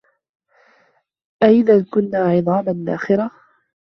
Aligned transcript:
أَإِذا 1.43 1.85
كُنّا 1.91 2.17
عِظامًا 2.19 2.71
نَخِرَةً 2.93 3.31